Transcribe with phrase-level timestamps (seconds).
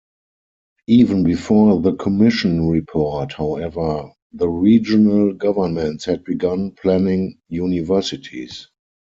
[0.87, 8.67] Even before the Commission report, however, the regional governments had begun planning universities.